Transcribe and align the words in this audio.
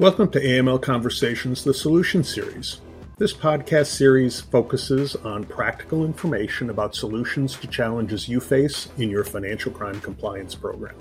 Welcome 0.00 0.30
to 0.30 0.40
AML 0.40 0.80
Conversations, 0.80 1.62
the 1.62 1.74
Solution 1.74 2.24
Series. 2.24 2.80
This 3.18 3.34
podcast 3.34 3.88
series 3.88 4.40
focuses 4.40 5.14
on 5.14 5.44
practical 5.44 6.06
information 6.06 6.70
about 6.70 6.94
solutions 6.94 7.54
to 7.56 7.66
challenges 7.66 8.26
you 8.26 8.40
face 8.40 8.88
in 8.96 9.10
your 9.10 9.24
financial 9.24 9.70
crime 9.70 10.00
compliance 10.00 10.54
program. 10.54 10.94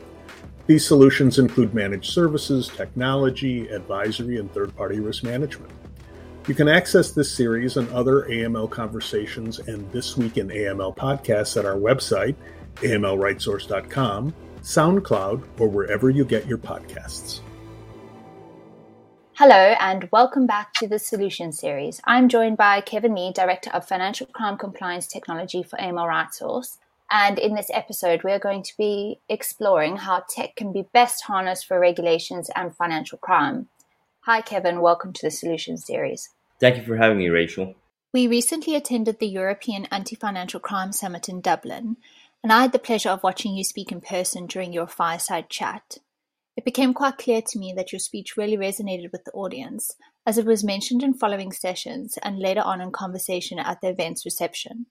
These 0.68 0.86
solutions 0.86 1.40
include 1.40 1.74
managed 1.74 2.12
services, 2.12 2.68
technology, 2.68 3.70
advisory, 3.70 4.38
and 4.38 4.54
third 4.54 4.76
party 4.76 5.00
risk 5.00 5.24
management. 5.24 5.72
You 6.50 6.54
can 6.54 6.68
access 6.68 7.12
this 7.12 7.32
series 7.32 7.78
and 7.78 7.90
other 7.92 8.24
AML 8.24 8.70
conversations 8.70 9.60
and 9.60 9.90
This 9.94 10.18
Week 10.18 10.38
in 10.38 10.50
AML 10.50 10.98
podcasts 10.98 11.56
at 11.56 11.66
our 11.66 11.78
website, 11.78 12.36
amlrightsource.com, 12.76 14.34
SoundCloud, 14.62 15.44
or 15.58 15.70
wherever 15.70 16.10
you 16.10 16.26
get 16.26 16.48
your 16.48 16.58
podcasts. 16.58 17.40
Hello, 19.42 19.74
and 19.80 20.10
welcome 20.12 20.46
back 20.46 20.74
to 20.74 20.86
the 20.86 21.00
Solution 21.00 21.54
Series. 21.54 22.02
I'm 22.04 22.28
joined 22.28 22.58
by 22.58 22.82
Kevin 22.82 23.16
Lee, 23.16 23.32
Director 23.32 23.70
of 23.70 23.88
Financial 23.88 24.28
Crime 24.28 24.58
Compliance 24.58 25.08
Technology 25.08 25.64
for 25.64 25.78
AML 25.78 26.10
RightSource. 26.10 26.76
And 27.10 27.40
in 27.40 27.56
this 27.56 27.72
episode, 27.74 28.26
we're 28.26 28.38
going 28.38 28.64
to 28.64 28.76
be 28.78 29.22
exploring 29.30 29.96
how 29.96 30.26
tech 30.28 30.58
can 30.58 30.74
be 30.74 30.90
best 30.92 31.24
harnessed 31.24 31.66
for 31.66 31.80
regulations 31.80 32.52
and 32.54 32.76
financial 32.76 33.18
crime. 33.18 33.70
Hi, 34.24 34.42
Kevin. 34.42 34.82
Welcome 34.82 35.14
to 35.14 35.26
the 35.26 35.32
Solution 35.32 35.78
Series. 35.78 36.32
Thank 36.60 36.76
you 36.76 36.84
for 36.84 36.98
having 36.98 37.20
me, 37.20 37.30
Rachel. 37.30 37.76
We 38.14 38.28
recently 38.28 38.76
attended 38.76 39.20
the 39.20 39.28
European 39.30 39.86
Anti 39.86 40.18
Financial 40.18 40.60
Crime 40.60 40.92
Summit 40.92 41.30
in 41.30 41.40
Dublin, 41.40 41.96
and 42.44 42.52
I 42.52 42.64
had 42.64 42.74
the 42.74 42.78
pleasure 42.78 43.12
of 43.12 43.24
watching 43.24 43.56
you 43.56 43.64
speak 43.64 43.90
in 43.90 44.02
person 44.02 44.48
during 44.48 44.74
your 44.74 44.88
fireside 44.88 45.50
chat. 45.50 46.00
It 46.60 46.66
became 46.66 46.94
quite 46.94 47.18
clear 47.18 47.42
to 47.42 47.58
me 47.58 47.72
that 47.78 47.94
your 47.94 48.00
speech 48.00 48.36
really 48.36 48.58
resonated 48.58 49.14
with 49.14 49.24
the 49.24 49.32
audience, 49.32 49.96
as 50.26 50.38
it 50.38 50.46
was 50.46 50.62
mentioned 50.62 51.04
in 51.04 51.14
following 51.14 51.54
sessions 51.54 52.20
and 52.22 52.38
later 52.38 52.60
on 52.60 52.82
in 52.82 52.92
conversation 52.92 53.60
at 53.60 53.80
the 53.80 53.88
event's 53.88 54.26
reception. 54.26 54.88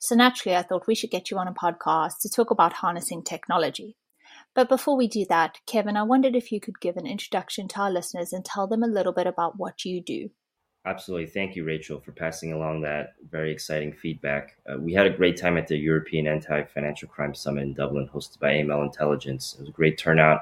So 0.00 0.16
naturally, 0.16 0.56
I 0.56 0.62
thought 0.62 0.88
we 0.88 0.96
should 0.96 1.12
get 1.12 1.30
you 1.30 1.38
on 1.38 1.46
a 1.46 1.54
podcast 1.54 2.14
to 2.22 2.28
talk 2.28 2.50
about 2.50 2.72
harnessing 2.72 3.22
technology. 3.22 3.94
But 4.52 4.68
before 4.68 4.96
we 4.96 5.06
do 5.06 5.24
that, 5.28 5.58
Kevin, 5.64 5.96
I 5.96 6.02
wondered 6.02 6.34
if 6.34 6.50
you 6.50 6.58
could 6.58 6.80
give 6.80 6.96
an 6.96 7.06
introduction 7.06 7.68
to 7.68 7.82
our 7.82 7.90
listeners 7.92 8.32
and 8.32 8.44
tell 8.44 8.66
them 8.66 8.82
a 8.82 8.88
little 8.88 9.12
bit 9.12 9.28
about 9.28 9.56
what 9.56 9.84
you 9.84 10.02
do. 10.02 10.30
Absolutely. 10.84 11.28
Thank 11.28 11.54
you, 11.54 11.62
Rachel, 11.62 12.00
for 12.00 12.10
passing 12.10 12.52
along 12.52 12.80
that 12.80 13.14
very 13.30 13.52
exciting 13.52 13.92
feedback. 13.92 14.56
Uh, 14.68 14.78
we 14.80 14.92
had 14.92 15.06
a 15.06 15.16
great 15.16 15.36
time 15.36 15.56
at 15.56 15.68
the 15.68 15.76
European 15.76 16.26
Anti 16.26 16.64
Financial 16.64 17.08
Crime 17.08 17.32
Summit 17.32 17.62
in 17.62 17.74
Dublin, 17.74 18.10
hosted 18.12 18.40
by 18.40 18.54
AML 18.54 18.84
Intelligence. 18.84 19.54
It 19.54 19.60
was 19.60 19.68
a 19.68 19.72
great 19.72 19.98
turnout 19.98 20.40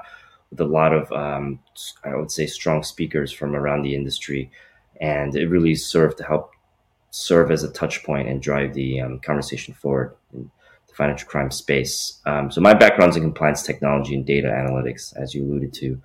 with 0.51 0.59
a 0.59 0.65
lot 0.65 0.93
of, 0.93 1.11
um, 1.11 1.59
I 2.03 2.15
would 2.15 2.29
say, 2.29 2.45
strong 2.45 2.83
speakers 2.83 3.31
from 3.31 3.55
around 3.55 3.81
the 3.81 3.95
industry. 3.95 4.51
And 4.99 5.35
it 5.35 5.47
really 5.47 5.75
served 5.75 6.17
to 6.17 6.23
help 6.23 6.51
serve 7.09 7.51
as 7.51 7.63
a 7.63 7.71
touch 7.71 8.03
point 8.03 8.27
and 8.27 8.41
drive 8.41 8.73
the 8.73 9.01
um, 9.01 9.19
conversation 9.19 9.73
forward 9.73 10.15
in 10.33 10.51
the 10.87 10.93
financial 10.93 11.27
crime 11.27 11.51
space. 11.51 12.19
Um, 12.25 12.51
so 12.51 12.61
my 12.61 12.73
background 12.73 13.11
is 13.11 13.17
in 13.17 13.23
compliance 13.23 13.63
technology 13.63 14.13
and 14.13 14.25
data 14.25 14.47
analytics, 14.47 15.15
as 15.17 15.33
you 15.33 15.43
alluded 15.43 15.73
to. 15.73 16.01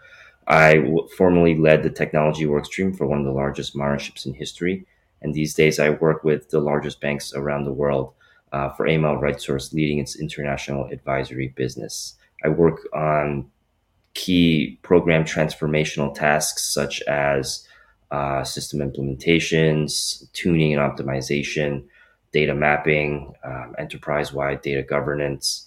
I 0.47 0.77
w- 0.77 1.09
formerly 1.17 1.57
led 1.59 1.83
the 1.83 1.91
technology 1.91 2.45
workstream 2.45 2.97
for 2.97 3.07
one 3.07 3.19
of 3.19 3.25
the 3.25 3.33
largest 3.33 3.75
monitorships 3.75 4.27
in 4.27 4.35
history. 4.35 4.87
And 5.23 5.35
these 5.35 5.55
days 5.55 5.81
I 5.81 5.91
work 5.91 6.23
with 6.23 6.51
the 6.51 6.61
largest 6.61 7.01
banks 7.01 7.33
around 7.35 7.65
the 7.65 7.73
world 7.73 8.13
uh, 8.53 8.71
for 8.71 8.87
AML 8.87 9.21
RightSource, 9.21 9.73
leading 9.73 9.99
its 9.99 10.17
international 10.17 10.87
advisory 10.87 11.49
business. 11.49 12.15
I 12.45 12.49
work 12.49 12.87
on 12.95 13.51
key 14.17 14.79
program 14.83 15.25
transformational 15.25 16.13
tasks 16.13 16.73
such 16.73 17.03
as 17.03 17.69
uh, 18.11 18.43
system 18.43 18.81
implementations, 18.81 20.25
tuning 20.33 20.73
and 20.73 20.81
optimization, 20.81 21.85
data 22.33 22.55
mapping, 22.55 23.35
um, 23.45 23.75
enterprise 23.79 24.33
wide 24.33 24.63
data 24.63 24.83
governance, 24.83 25.67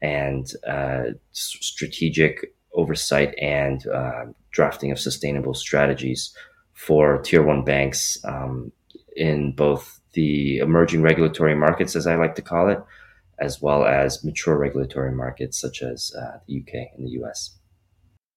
and 0.00 0.52
uh, 0.66 1.06
strategic 1.32 2.54
oversight 2.72 3.34
and 3.40 3.86
uh, 3.88 4.26
drafting 4.52 4.92
of 4.92 5.00
sustainable 5.00 5.54
strategies 5.54 6.32
for 6.74 7.18
tier 7.22 7.42
one 7.42 7.64
banks 7.64 8.16
um, 8.24 8.70
in 9.16 9.52
both 9.52 10.00
the 10.12 10.58
emerging 10.58 11.02
regulatory 11.02 11.56
markets, 11.56 11.96
as 11.96 12.06
I 12.06 12.14
like 12.14 12.36
to 12.36 12.42
call 12.42 12.68
it, 12.68 12.80
as 13.40 13.60
well 13.60 13.84
as 13.84 14.22
mature 14.22 14.56
regulatory 14.56 15.12
markets 15.12 15.58
such 15.58 15.82
as 15.82 16.12
uh, 16.14 16.38
the 16.46 16.60
UK 16.60 16.92
and 16.96 17.04
the 17.04 17.10
US. 17.22 17.57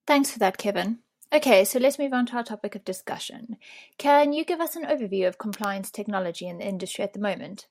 Thanks 0.07 0.31
for 0.31 0.39
that, 0.39 0.57
Kevin. 0.57 0.99
Okay, 1.33 1.63
so 1.63 1.79
let's 1.79 1.97
move 1.97 2.11
on 2.11 2.25
to 2.27 2.35
our 2.35 2.43
topic 2.43 2.75
of 2.75 2.83
discussion. 2.83 3.55
Can 3.97 4.33
you 4.33 4.43
give 4.43 4.59
us 4.59 4.75
an 4.75 4.83
overview 4.83 5.27
of 5.27 5.37
compliance 5.37 5.89
technology 5.89 6.47
in 6.47 6.57
the 6.57 6.67
industry 6.67 7.03
at 7.03 7.13
the 7.13 7.19
moment? 7.19 7.67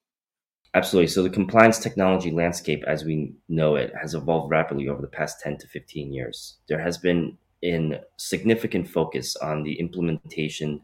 Absolutely. 0.72 1.08
So, 1.08 1.22
the 1.22 1.30
compliance 1.30 1.78
technology 1.78 2.30
landscape 2.30 2.84
as 2.86 3.04
we 3.04 3.34
know 3.48 3.74
it 3.74 3.92
has 4.00 4.14
evolved 4.14 4.50
rapidly 4.50 4.88
over 4.88 5.02
the 5.02 5.08
past 5.08 5.40
10 5.40 5.58
to 5.58 5.66
15 5.66 6.12
years. 6.12 6.56
There 6.68 6.80
has 6.80 6.96
been 6.96 7.36
a 7.62 8.00
significant 8.16 8.88
focus 8.88 9.36
on 9.36 9.62
the 9.62 9.78
implementation 9.78 10.80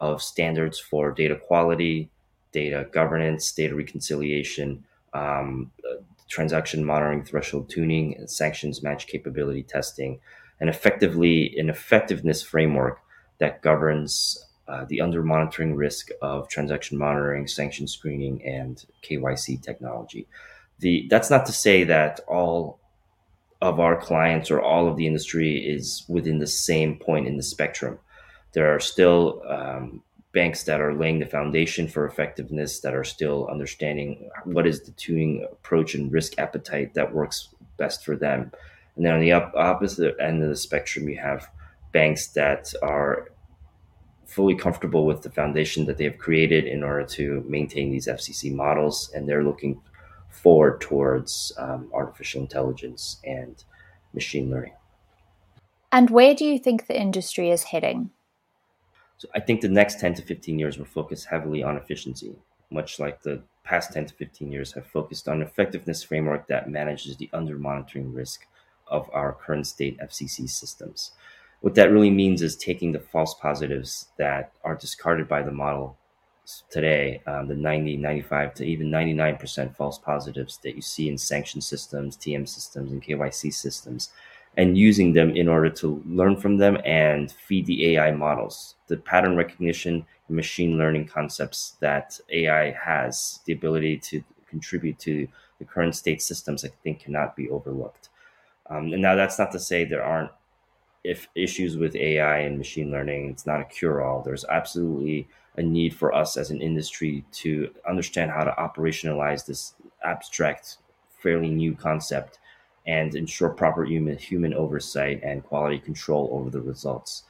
of 0.00 0.22
standards 0.22 0.78
for 0.78 1.10
data 1.10 1.36
quality, 1.36 2.10
data 2.52 2.86
governance, 2.92 3.50
data 3.50 3.74
reconciliation, 3.74 4.84
um, 5.14 5.72
transaction 6.28 6.84
monitoring, 6.84 7.24
threshold 7.24 7.68
tuning, 7.68 8.16
and 8.16 8.30
sanctions 8.30 8.82
match 8.82 9.06
capability 9.06 9.62
testing 9.62 10.20
and 10.60 10.68
effectively 10.68 11.54
an 11.58 11.68
effectiveness 11.70 12.42
framework 12.42 13.00
that 13.38 13.62
governs 13.62 14.46
uh, 14.68 14.84
the 14.84 15.00
under 15.00 15.22
monitoring 15.22 15.74
risk 15.74 16.10
of 16.22 16.48
transaction 16.48 16.96
monitoring, 16.96 17.46
sanction 17.46 17.88
screening, 17.88 18.44
and 18.44 18.84
KYC 19.02 19.60
technology. 19.60 20.28
The 20.78 21.06
that's 21.10 21.30
not 21.30 21.46
to 21.46 21.52
say 21.52 21.84
that 21.84 22.20
all 22.28 22.78
of 23.60 23.80
our 23.80 24.00
clients 24.00 24.50
or 24.50 24.60
all 24.60 24.86
of 24.86 24.96
the 24.96 25.06
industry 25.06 25.56
is 25.58 26.04
within 26.08 26.38
the 26.38 26.46
same 26.46 26.98
point 26.98 27.26
in 27.26 27.36
the 27.36 27.42
spectrum. 27.42 27.98
There 28.52 28.74
are 28.74 28.80
still 28.80 29.42
um, 29.46 30.02
banks 30.32 30.62
that 30.64 30.80
are 30.80 30.94
laying 30.94 31.18
the 31.18 31.26
foundation 31.26 31.88
for 31.88 32.06
effectiveness 32.06 32.80
that 32.80 32.94
are 32.94 33.04
still 33.04 33.48
understanding 33.48 34.30
what 34.44 34.66
is 34.66 34.82
the 34.82 34.92
tuning 34.92 35.46
approach 35.50 35.94
and 35.94 36.12
risk 36.12 36.38
appetite 36.38 36.94
that 36.94 37.12
works 37.12 37.48
best 37.76 38.04
for 38.04 38.16
them 38.16 38.52
and 39.00 39.06
then 39.06 39.14
on 39.14 39.20
the 39.20 39.32
up, 39.32 39.54
opposite 39.56 40.14
end 40.20 40.42
of 40.42 40.50
the 40.50 40.56
spectrum, 40.56 41.08
you 41.08 41.16
have 41.16 41.50
banks 41.90 42.26
that 42.32 42.74
are 42.82 43.32
fully 44.26 44.54
comfortable 44.54 45.06
with 45.06 45.22
the 45.22 45.30
foundation 45.30 45.86
that 45.86 45.96
they 45.96 46.04
have 46.04 46.18
created 46.18 46.66
in 46.66 46.82
order 46.82 47.06
to 47.06 47.42
maintain 47.48 47.90
these 47.90 48.06
FCC 48.06 48.54
models, 48.54 49.10
and 49.14 49.26
they're 49.26 49.42
looking 49.42 49.80
forward 50.28 50.82
towards 50.82 51.50
um, 51.56 51.88
artificial 51.94 52.42
intelligence 52.42 53.18
and 53.24 53.64
machine 54.12 54.50
learning. 54.50 54.74
And 55.90 56.10
where 56.10 56.34
do 56.34 56.44
you 56.44 56.58
think 56.58 56.86
the 56.86 57.00
industry 57.00 57.48
is 57.48 57.62
heading? 57.62 58.10
So 59.16 59.28
I 59.34 59.40
think 59.40 59.62
the 59.62 59.70
next 59.70 59.98
10 59.98 60.12
to 60.16 60.22
15 60.22 60.58
years 60.58 60.76
will 60.76 60.84
focus 60.84 61.24
heavily 61.24 61.62
on 61.62 61.78
efficiency, 61.78 62.36
much 62.70 62.98
like 62.98 63.22
the 63.22 63.42
past 63.64 63.94
10 63.94 64.08
to 64.08 64.14
15 64.14 64.52
years 64.52 64.74
have 64.74 64.86
focused 64.86 65.26
on 65.26 65.36
an 65.36 65.46
effectiveness 65.46 66.02
framework 66.02 66.46
that 66.48 66.68
manages 66.68 67.16
the 67.16 67.30
under 67.32 67.56
monitoring 67.56 68.12
risk 68.12 68.44
of 68.90 69.08
our 69.12 69.32
current 69.32 69.66
state 69.66 69.98
FCC 70.00 70.48
systems. 70.48 71.12
What 71.60 71.74
that 71.74 71.92
really 71.92 72.10
means 72.10 72.42
is 72.42 72.56
taking 72.56 72.92
the 72.92 73.00
false 73.00 73.34
positives 73.34 74.08
that 74.16 74.52
are 74.64 74.74
discarded 74.74 75.28
by 75.28 75.42
the 75.42 75.52
model 75.52 75.96
today, 76.70 77.22
um, 77.26 77.48
the 77.48 77.54
90, 77.54 77.96
95 77.96 78.54
to 78.54 78.64
even 78.64 78.90
99% 78.90 79.76
false 79.76 79.98
positives 79.98 80.58
that 80.62 80.74
you 80.74 80.82
see 80.82 81.08
in 81.08 81.18
sanction 81.18 81.60
systems, 81.60 82.16
TM 82.16 82.48
systems, 82.48 82.90
and 82.92 83.02
KYC 83.02 83.52
systems, 83.52 84.10
and 84.56 84.76
using 84.76 85.12
them 85.12 85.36
in 85.36 85.48
order 85.48 85.70
to 85.70 86.02
learn 86.06 86.36
from 86.36 86.56
them 86.56 86.78
and 86.84 87.30
feed 87.30 87.66
the 87.66 87.94
AI 87.94 88.10
models. 88.10 88.74
The 88.88 88.96
pattern 88.96 89.36
recognition 89.36 90.06
and 90.28 90.36
machine 90.36 90.76
learning 90.76 91.06
concepts 91.06 91.76
that 91.80 92.18
AI 92.30 92.72
has, 92.72 93.40
the 93.44 93.52
ability 93.52 93.98
to 93.98 94.24
contribute 94.48 94.98
to 95.00 95.28
the 95.58 95.64
current 95.64 95.94
state 95.94 96.20
systems, 96.20 96.64
I 96.64 96.68
think 96.82 97.00
cannot 97.00 97.36
be 97.36 97.48
overlooked. 97.48 98.08
Um, 98.70 98.92
and 98.92 99.02
now 99.02 99.14
that's 99.14 99.38
not 99.38 99.52
to 99.52 99.58
say 99.58 99.84
there 99.84 100.04
aren't 100.04 100.30
if 101.02 101.28
issues 101.34 101.76
with 101.76 101.96
AI 101.96 102.38
and 102.40 102.58
machine 102.58 102.90
learning. 102.90 103.30
It's 103.30 103.46
not 103.46 103.60
a 103.60 103.64
cure 103.64 104.02
all. 104.02 104.22
There's 104.22 104.44
absolutely 104.44 105.28
a 105.56 105.62
need 105.62 105.94
for 105.94 106.14
us 106.14 106.36
as 106.36 106.50
an 106.50 106.60
industry 106.60 107.24
to 107.32 107.70
understand 107.88 108.30
how 108.30 108.44
to 108.44 108.52
operationalize 108.52 109.44
this 109.44 109.74
abstract, 110.04 110.76
fairly 111.22 111.50
new 111.50 111.74
concept 111.74 112.38
and 112.86 113.14
ensure 113.14 113.50
proper 113.50 113.84
human 113.84 114.16
human 114.16 114.54
oversight 114.54 115.20
and 115.22 115.44
quality 115.44 115.78
control 115.78 116.28
over 116.32 116.50
the 116.50 116.60
results. 116.60 117.24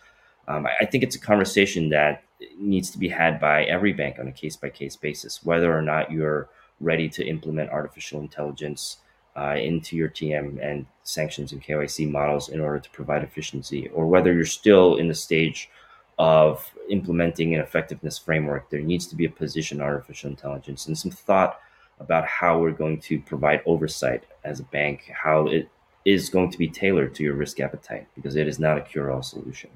Um, 0.48 0.66
I, 0.66 0.72
I 0.80 0.84
think 0.86 1.02
it's 1.04 1.16
a 1.16 1.20
conversation 1.20 1.88
that 1.90 2.22
needs 2.58 2.90
to 2.90 2.98
be 2.98 3.08
had 3.08 3.40
by 3.40 3.64
every 3.64 3.92
bank 3.92 4.18
on 4.18 4.28
a 4.28 4.32
case 4.32 4.56
by 4.56 4.70
case 4.70 4.96
basis, 4.96 5.44
whether 5.44 5.76
or 5.76 5.82
not 5.82 6.10
you're 6.10 6.48
ready 6.80 7.08
to 7.08 7.26
implement 7.26 7.70
artificial 7.70 8.20
intelligence 8.20 8.98
uh, 9.36 9.56
into 9.56 9.96
your 9.96 10.08
TM 10.08 10.58
and 10.62 10.86
sanctions 11.02 11.52
and 11.52 11.62
KYC 11.62 12.10
models 12.10 12.48
in 12.48 12.60
order 12.60 12.78
to 12.78 12.90
provide 12.90 13.22
efficiency, 13.22 13.88
or 13.88 14.06
whether 14.06 14.32
you're 14.32 14.44
still 14.44 14.96
in 14.96 15.08
the 15.08 15.14
stage 15.14 15.70
of 16.18 16.70
implementing 16.90 17.54
an 17.54 17.60
effectiveness 17.60 18.18
framework, 18.18 18.68
there 18.68 18.80
needs 18.80 19.06
to 19.06 19.16
be 19.16 19.24
a 19.24 19.30
position 19.30 19.80
artificial 19.80 20.28
intelligence 20.28 20.86
and 20.86 20.98
some 20.98 21.10
thought 21.10 21.60
about 21.98 22.26
how 22.26 22.58
we're 22.58 22.72
going 22.72 23.00
to 23.00 23.20
provide 23.20 23.62
oversight 23.66 24.24
as 24.44 24.60
a 24.60 24.64
bank, 24.64 25.10
how 25.22 25.46
it 25.46 25.68
is 26.04 26.30
going 26.30 26.50
to 26.50 26.58
be 26.58 26.68
tailored 26.68 27.14
to 27.14 27.22
your 27.22 27.34
risk 27.34 27.60
appetite, 27.60 28.06
because 28.14 28.36
it 28.36 28.48
is 28.48 28.58
not 28.58 28.78
a 28.78 28.82
cure 28.82 29.10
all 29.10 29.22
solution. 29.22 29.70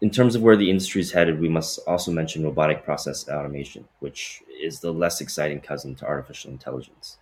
In 0.00 0.10
terms 0.10 0.34
of 0.34 0.42
where 0.42 0.56
the 0.56 0.68
industry 0.68 1.00
is 1.00 1.12
headed, 1.12 1.40
we 1.40 1.48
must 1.48 1.78
also 1.86 2.10
mention 2.10 2.42
robotic 2.42 2.84
process 2.84 3.28
automation, 3.28 3.86
which 4.00 4.42
is 4.60 4.80
the 4.80 4.92
less 4.92 5.20
exciting 5.20 5.60
cousin 5.60 5.94
to 5.96 6.06
artificial 6.06 6.50
intelligence. 6.50 7.18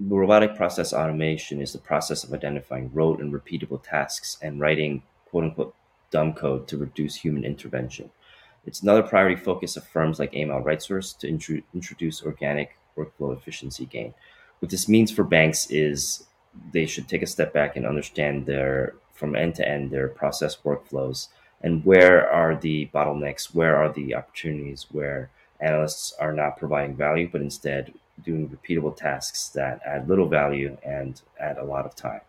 Robotic 0.00 0.56
process 0.56 0.92
automation 0.92 1.60
is 1.60 1.72
the 1.72 1.78
process 1.78 2.24
of 2.24 2.32
identifying 2.32 2.90
rote 2.92 3.20
and 3.20 3.32
repeatable 3.32 3.80
tasks 3.80 4.36
and 4.42 4.58
writing 4.58 5.02
quote 5.26 5.44
unquote 5.44 5.74
dumb 6.10 6.32
code 6.32 6.66
to 6.68 6.76
reduce 6.76 7.14
human 7.14 7.44
intervention. 7.44 8.10
It's 8.66 8.82
another 8.82 9.04
priority 9.04 9.36
focus 9.36 9.76
of 9.76 9.86
firms 9.86 10.18
like 10.18 10.32
AML 10.32 10.64
RightSource 10.64 11.16
to 11.18 11.28
intru- 11.28 11.62
introduce 11.74 12.22
organic 12.22 12.76
workflow 12.96 13.36
efficiency 13.36 13.86
gain. 13.86 14.14
What 14.58 14.70
this 14.70 14.88
means 14.88 15.12
for 15.12 15.22
banks 15.22 15.70
is 15.70 16.24
they 16.72 16.86
should 16.86 17.08
take 17.08 17.22
a 17.22 17.26
step 17.26 17.52
back 17.52 17.76
and 17.76 17.86
understand 17.86 18.46
their 18.46 18.94
from 19.12 19.36
end 19.36 19.54
to 19.56 19.68
end 19.68 19.90
their 19.90 20.08
process 20.08 20.56
workflows 20.56 21.28
and 21.60 21.84
where 21.84 22.28
are 22.28 22.56
the 22.56 22.90
bottlenecks, 22.92 23.54
where 23.54 23.76
are 23.76 23.92
the 23.92 24.14
opportunities 24.14 24.86
where 24.90 25.30
analysts 25.60 26.12
are 26.18 26.32
not 26.32 26.58
providing 26.58 26.96
value, 26.96 27.28
but 27.30 27.40
instead 27.40 27.94
doing 28.22 28.48
repeatable 28.48 28.96
tasks 28.96 29.48
that 29.50 29.80
add 29.84 30.08
little 30.08 30.28
value 30.28 30.76
and 30.84 31.22
add 31.40 31.58
a 31.58 31.64
lot 31.64 31.86
of 31.86 31.96
time 31.96 32.20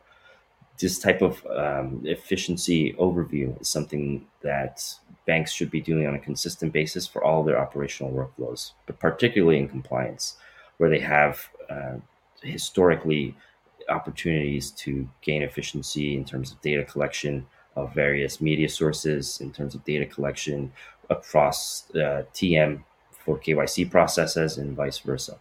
this 0.79 0.99
type 0.99 1.21
of 1.21 1.45
um, 1.47 2.01
efficiency 2.03 2.93
overview 2.93 3.59
is 3.61 3.69
something 3.69 4.25
that 4.41 4.83
banks 5.25 5.51
should 5.51 5.71
be 5.71 5.81
doing 5.81 6.05
on 6.05 6.15
a 6.15 6.19
consistent 6.19 6.73
basis 6.73 7.07
for 7.07 7.23
all 7.23 7.43
their 7.43 7.59
operational 7.59 8.11
workflows, 8.11 8.71
but 8.85 8.99
particularly 8.99 9.57
in 9.57 9.67
compliance, 9.67 10.35
where 10.77 10.89
they 10.89 10.99
have 10.99 11.47
uh, 11.69 11.95
historically 12.41 13.35
opportunities 13.89 14.71
to 14.71 15.07
gain 15.21 15.43
efficiency 15.43 16.15
in 16.15 16.25
terms 16.25 16.51
of 16.51 16.61
data 16.61 16.83
collection 16.83 17.45
of 17.75 17.93
various 17.93 18.41
media 18.41 18.67
sources, 18.67 19.39
in 19.39 19.51
terms 19.51 19.75
of 19.75 19.83
data 19.85 20.05
collection 20.05 20.71
across 21.09 21.89
uh, 21.91 22.23
TM 22.33 22.83
for 23.11 23.37
KYC 23.39 23.89
processes, 23.89 24.57
and 24.57 24.75
vice 24.75 24.99
versa. 24.99 25.37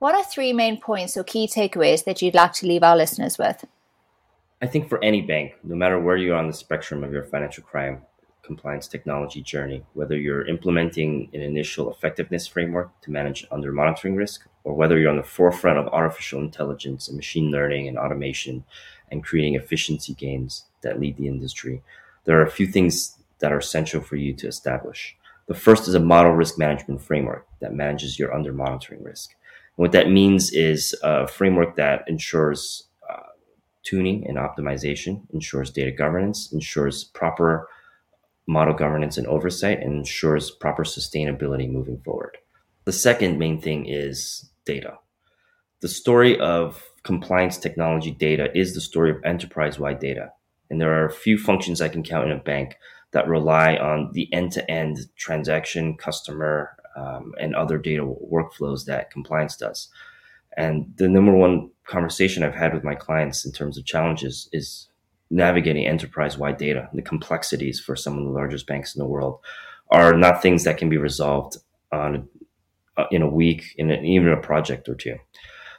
What 0.00 0.14
are 0.14 0.24
three 0.24 0.54
main 0.54 0.80
points 0.80 1.14
or 1.14 1.24
key 1.24 1.46
takeaways 1.46 2.04
that 2.04 2.22
you'd 2.22 2.34
like 2.34 2.54
to 2.54 2.66
leave 2.66 2.82
our 2.82 2.96
listeners 2.96 3.36
with? 3.36 3.66
I 4.62 4.66
think 4.66 4.88
for 4.88 5.02
any 5.04 5.20
bank, 5.20 5.56
no 5.62 5.76
matter 5.76 6.00
where 6.00 6.16
you 6.16 6.32
are 6.32 6.38
on 6.38 6.46
the 6.46 6.54
spectrum 6.54 7.04
of 7.04 7.12
your 7.12 7.22
financial 7.22 7.62
crime 7.64 8.00
compliance 8.42 8.88
technology 8.88 9.42
journey, 9.42 9.84
whether 9.92 10.16
you're 10.16 10.48
implementing 10.48 11.28
an 11.34 11.42
initial 11.42 11.90
effectiveness 11.90 12.46
framework 12.46 12.98
to 13.02 13.10
manage 13.10 13.46
under 13.50 13.72
monitoring 13.72 14.16
risk, 14.16 14.46
or 14.64 14.72
whether 14.72 14.98
you're 14.98 15.10
on 15.10 15.18
the 15.18 15.22
forefront 15.22 15.78
of 15.78 15.86
artificial 15.88 16.40
intelligence 16.40 17.06
and 17.06 17.16
machine 17.16 17.50
learning 17.50 17.86
and 17.86 17.98
automation 17.98 18.64
and 19.10 19.22
creating 19.22 19.54
efficiency 19.54 20.14
gains 20.14 20.64
that 20.80 20.98
lead 20.98 21.18
the 21.18 21.28
industry, 21.28 21.82
there 22.24 22.40
are 22.40 22.46
a 22.46 22.50
few 22.50 22.66
things 22.66 23.18
that 23.40 23.52
are 23.52 23.58
essential 23.58 24.00
for 24.00 24.16
you 24.16 24.32
to 24.32 24.48
establish. 24.48 25.14
The 25.46 25.52
first 25.54 25.86
is 25.88 25.94
a 25.94 26.00
model 26.00 26.32
risk 26.32 26.56
management 26.56 27.02
framework 27.02 27.46
that 27.60 27.74
manages 27.74 28.18
your 28.18 28.32
under 28.32 28.54
monitoring 28.54 29.02
risk. 29.02 29.34
What 29.80 29.92
that 29.92 30.10
means 30.10 30.52
is 30.52 30.94
a 31.02 31.26
framework 31.26 31.76
that 31.76 32.04
ensures 32.06 32.86
uh, 33.08 33.32
tuning 33.82 34.26
and 34.26 34.36
optimization, 34.36 35.22
ensures 35.32 35.70
data 35.70 35.90
governance, 35.90 36.52
ensures 36.52 37.04
proper 37.04 37.66
model 38.46 38.74
governance 38.74 39.16
and 39.16 39.26
oversight, 39.26 39.80
and 39.80 39.94
ensures 39.94 40.50
proper 40.50 40.84
sustainability 40.84 41.66
moving 41.66 41.98
forward. 42.04 42.36
The 42.84 42.92
second 42.92 43.38
main 43.38 43.58
thing 43.58 43.86
is 43.86 44.50
data. 44.66 44.98
The 45.80 45.88
story 45.88 46.38
of 46.38 46.84
compliance 47.02 47.56
technology 47.56 48.10
data 48.10 48.54
is 48.54 48.74
the 48.74 48.82
story 48.82 49.10
of 49.10 49.24
enterprise 49.24 49.78
wide 49.78 49.98
data. 49.98 50.30
And 50.68 50.78
there 50.78 50.92
are 50.92 51.06
a 51.06 51.10
few 51.10 51.38
functions 51.38 51.80
I 51.80 51.88
can 51.88 52.02
count 52.02 52.30
in 52.30 52.36
a 52.36 52.42
bank 52.42 52.76
that 53.12 53.26
rely 53.26 53.76
on 53.76 54.10
the 54.12 54.30
end 54.30 54.52
to 54.52 54.70
end 54.70 54.98
transaction, 55.16 55.96
customer, 55.96 56.76
um, 56.96 57.32
and 57.40 57.54
other 57.54 57.78
data 57.78 58.04
workflows 58.04 58.84
that 58.86 59.10
compliance 59.10 59.56
does. 59.56 59.88
And 60.56 60.92
the 60.96 61.08
number 61.08 61.32
one 61.32 61.70
conversation 61.84 62.42
I've 62.42 62.54
had 62.54 62.74
with 62.74 62.84
my 62.84 62.94
clients 62.94 63.44
in 63.44 63.52
terms 63.52 63.78
of 63.78 63.84
challenges 63.84 64.48
is 64.52 64.88
navigating 65.30 65.86
enterprise 65.86 66.36
wide 66.36 66.56
data. 66.56 66.88
The 66.92 67.02
complexities 67.02 67.78
for 67.78 67.94
some 67.94 68.18
of 68.18 68.24
the 68.24 68.30
largest 68.30 68.66
banks 68.66 68.94
in 68.94 69.00
the 69.00 69.08
world 69.08 69.40
are 69.90 70.16
not 70.16 70.42
things 70.42 70.64
that 70.64 70.78
can 70.78 70.88
be 70.88 70.96
resolved 70.96 71.56
on 71.92 72.28
uh, 72.96 73.04
in 73.10 73.22
a 73.22 73.28
week, 73.28 73.74
in 73.76 73.90
even 73.90 74.32
a 74.32 74.36
project 74.36 74.88
or 74.88 74.94
two. 74.94 75.16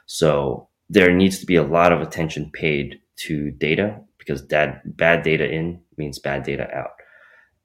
So 0.06 0.68
there 0.88 1.14
needs 1.14 1.38
to 1.38 1.46
be 1.46 1.56
a 1.56 1.62
lot 1.62 1.92
of 1.92 2.00
attention 2.00 2.50
paid 2.50 3.00
to 3.16 3.50
data 3.50 4.00
because 4.18 4.46
that 4.48 4.96
bad 4.96 5.22
data 5.22 5.50
in 5.50 5.80
means 5.96 6.18
bad 6.18 6.42
data 6.42 6.68
out. 6.74 6.92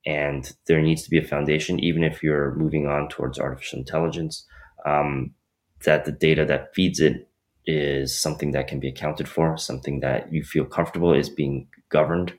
And 0.07 0.51
there 0.68 0.81
needs 0.81 1.04
to 1.04 1.09
be 1.09 1.19
a 1.19 1.24
foundation, 1.24 1.80
even 1.80 2.04
if 2.04 2.24
you're 2.24 2.56
moving 2.56 2.88
on 2.88 3.09
towards 3.09 3.38
artificial 3.38 3.77
intelligence. 3.77 4.45
Um, 4.86 5.36
that 5.83 6.06
the 6.06 6.12
data 6.12 6.45
that 6.45 6.74
feeds 6.74 7.00
it 7.00 7.30
is 7.65 8.18
something 8.18 8.51
that 8.51 8.68
can 8.68 8.80
be 8.80 8.88
accounted 8.88 9.27
for, 9.27 9.57
something 9.57 10.00
that 10.00 10.31
you 10.31 10.44
feel 10.44 10.65
comfortable 10.65 11.13
is 11.13 11.30
being 11.30 11.68
governed. 11.89 12.33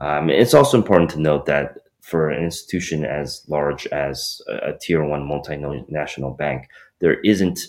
Um, 0.00 0.30
it's 0.30 0.54
also 0.54 0.76
important 0.76 1.10
to 1.10 1.20
note 1.20 1.46
that 1.46 1.78
for 2.02 2.30
an 2.30 2.44
institution 2.44 3.04
as 3.04 3.42
large 3.48 3.86
as 3.88 4.40
a, 4.48 4.72
tier 4.80 5.04
one 5.04 5.28
multinational 5.28 6.36
bank, 6.36 6.68
there 7.00 7.20
isn't, 7.20 7.60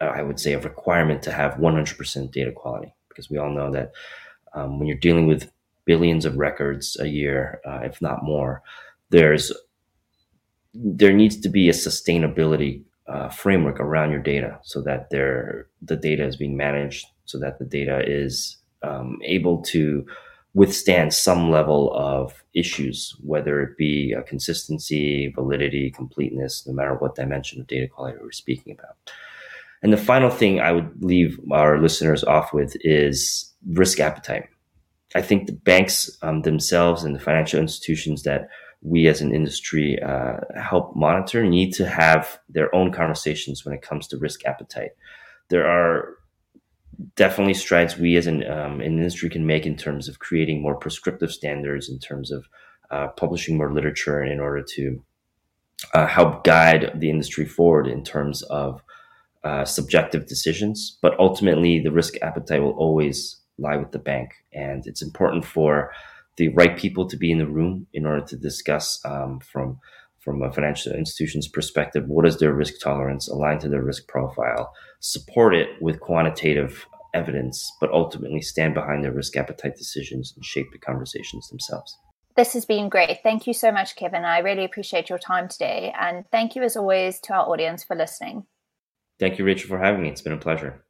I 0.00 0.22
would 0.22 0.38
say, 0.38 0.52
a 0.52 0.60
requirement 0.60 1.22
to 1.22 1.32
have 1.32 1.54
100% 1.54 2.32
data 2.32 2.52
quality 2.52 2.94
because 3.08 3.30
we 3.30 3.38
all 3.38 3.50
know 3.50 3.72
that 3.72 3.92
um, 4.54 4.78
when 4.78 4.88
you're 4.88 4.98
dealing 4.98 5.26
with 5.26 5.50
billions 5.84 6.24
of 6.24 6.36
records 6.36 6.96
a 7.00 7.06
year, 7.06 7.60
uh, 7.66 7.80
if 7.82 8.00
not 8.00 8.22
more, 8.22 8.62
there's 9.10 9.52
there 10.74 11.12
needs 11.12 11.38
to 11.38 11.48
be 11.50 11.68
a 11.68 11.72
sustainability 11.72 12.82
uh, 13.06 13.28
framework 13.28 13.78
around 13.78 14.10
your 14.10 14.22
data 14.22 14.58
so 14.62 14.80
that 14.80 15.10
there 15.10 15.68
the 15.82 15.96
data 15.96 16.24
is 16.24 16.36
being 16.36 16.56
managed 16.56 17.06
so 17.24 17.38
that 17.38 17.58
the 17.58 17.64
data 17.64 18.02
is 18.06 18.56
um, 18.82 19.18
able 19.24 19.62
to 19.62 20.06
withstand 20.54 21.14
some 21.14 21.50
level 21.50 21.92
of 21.94 22.44
issues, 22.54 23.16
whether 23.22 23.62
it 23.62 23.76
be 23.78 24.12
a 24.12 24.22
consistency, 24.22 25.32
validity, 25.34 25.90
completeness, 25.90 26.66
no 26.66 26.74
matter 26.74 26.94
what 26.94 27.14
dimension 27.14 27.60
of 27.60 27.66
data 27.66 27.88
quality 27.88 28.18
we're 28.20 28.30
speaking 28.32 28.76
about. 28.78 28.96
And 29.82 29.92
the 29.92 29.96
final 29.96 30.30
thing 30.30 30.60
I 30.60 30.72
would 30.72 31.02
leave 31.02 31.40
our 31.50 31.80
listeners 31.80 32.22
off 32.22 32.52
with 32.52 32.76
is 32.80 33.52
risk 33.66 33.98
appetite. 33.98 34.48
I 35.14 35.22
think 35.22 35.46
the 35.46 35.52
banks 35.52 36.16
um, 36.22 36.42
themselves 36.42 37.04
and 37.04 37.14
the 37.14 37.20
financial 37.20 37.60
institutions 37.60 38.22
that 38.22 38.48
we 38.82 39.06
as 39.06 39.20
an 39.20 39.34
industry 39.34 40.00
uh, 40.02 40.38
help 40.60 40.96
monitor 40.96 41.44
need 41.44 41.72
to 41.74 41.86
have 41.86 42.40
their 42.48 42.74
own 42.74 42.92
conversations 42.92 43.64
when 43.64 43.74
it 43.74 43.82
comes 43.82 44.08
to 44.08 44.18
risk 44.18 44.44
appetite. 44.44 44.90
There 45.50 45.66
are 45.66 46.16
definitely 47.14 47.54
strides 47.54 47.96
we 47.96 48.16
as 48.16 48.26
an, 48.26 48.48
um, 48.50 48.80
an 48.80 48.98
industry 48.98 49.30
can 49.30 49.46
make 49.46 49.66
in 49.66 49.76
terms 49.76 50.08
of 50.08 50.18
creating 50.18 50.62
more 50.62 50.74
prescriptive 50.74 51.30
standards, 51.30 51.88
in 51.88 51.98
terms 51.98 52.30
of 52.30 52.48
uh, 52.90 53.08
publishing 53.08 53.56
more 53.56 53.72
literature 53.72 54.22
in 54.22 54.40
order 54.40 54.62
to 54.62 55.02
uh, 55.94 56.06
help 56.06 56.44
guide 56.44 56.92
the 56.94 57.10
industry 57.10 57.46
forward 57.46 57.86
in 57.86 58.04
terms 58.04 58.42
of 58.42 58.82
uh, 59.44 59.64
subjective 59.64 60.26
decisions. 60.26 60.98
But 61.02 61.18
ultimately, 61.18 61.80
the 61.80 61.92
risk 61.92 62.14
appetite 62.22 62.62
will 62.62 62.72
always 62.72 63.41
lie 63.58 63.76
with 63.76 63.92
the 63.92 63.98
bank. 63.98 64.32
And 64.52 64.86
it's 64.86 65.02
important 65.02 65.44
for 65.44 65.92
the 66.36 66.48
right 66.48 66.76
people 66.76 67.06
to 67.08 67.16
be 67.16 67.30
in 67.30 67.38
the 67.38 67.46
room 67.46 67.86
in 67.92 68.06
order 68.06 68.24
to 68.26 68.36
discuss 68.36 69.00
um, 69.04 69.40
from 69.40 69.78
from 70.18 70.40
a 70.40 70.52
financial 70.52 70.92
institution's 70.92 71.48
perspective 71.48 72.04
what 72.06 72.26
is 72.26 72.38
their 72.38 72.52
risk 72.52 72.74
tolerance 72.80 73.26
aligned 73.28 73.60
to 73.60 73.68
their 73.68 73.82
risk 73.82 74.06
profile 74.06 74.72
support 75.00 75.52
it 75.52 75.68
with 75.80 75.98
quantitative 75.98 76.86
evidence 77.12 77.70
but 77.80 77.90
ultimately 77.90 78.40
stand 78.40 78.72
behind 78.72 79.04
their 79.04 79.12
risk 79.12 79.36
appetite 79.36 79.76
decisions 79.76 80.32
and 80.36 80.44
shape 80.44 80.70
the 80.72 80.78
conversations 80.78 81.48
themselves. 81.48 81.98
This 82.34 82.54
has 82.54 82.64
been 82.64 82.88
great. 82.88 83.18
Thank 83.22 83.46
you 83.46 83.52
so 83.52 83.72
much 83.72 83.96
kevin. 83.96 84.24
I 84.24 84.38
really 84.38 84.64
appreciate 84.64 85.10
your 85.10 85.18
time 85.18 85.48
today. 85.48 85.92
And 86.00 86.24
thank 86.30 86.54
you 86.54 86.62
as 86.62 86.76
always 86.76 87.18
to 87.22 87.34
our 87.34 87.48
audience 87.48 87.84
for 87.84 87.96
listening. 87.96 88.46
Thank 89.18 89.38
you 89.38 89.44
rachel 89.44 89.68
for 89.68 89.78
having 89.78 90.02
me. 90.02 90.08
It's 90.08 90.22
been 90.22 90.32
a 90.32 90.38
pleasure 90.38 90.84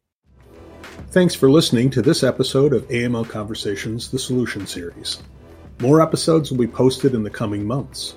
Thanks 1.10 1.34
for 1.34 1.50
listening 1.50 1.90
to 1.90 2.02
this 2.02 2.22
episode 2.22 2.72
of 2.72 2.88
AML 2.88 3.28
Conversations, 3.28 4.10
the 4.10 4.18
Solution 4.18 4.66
Series. 4.66 5.22
More 5.80 6.00
episodes 6.00 6.50
will 6.50 6.58
be 6.58 6.66
posted 6.66 7.14
in 7.14 7.22
the 7.22 7.30
coming 7.30 7.66
months. 7.66 8.14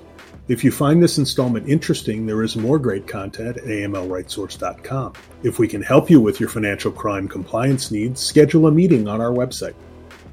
If 0.47 0.63
you 0.63 0.71
find 0.71 1.01
this 1.01 1.17
installment 1.17 1.67
interesting, 1.67 2.25
there 2.25 2.43
is 2.43 2.55
more 2.55 2.77
great 2.77 3.07
content 3.07 3.57
at 3.57 3.63
amlrightsource.com. 3.63 5.13
If 5.43 5.57
we 5.57 5.67
can 5.67 5.81
help 5.81 6.09
you 6.09 6.21
with 6.21 6.39
your 6.39 6.49
financial 6.49 6.91
crime 6.91 7.27
compliance 7.27 7.91
needs, 7.91 8.21
schedule 8.21 8.67
a 8.67 8.71
meeting 8.71 9.07
on 9.07 9.21
our 9.21 9.31
website. 9.31 9.73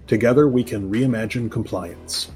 Together, 0.07 0.49
we 0.49 0.63
can 0.63 0.93
reimagine 0.93 1.51
compliance. 1.51 2.31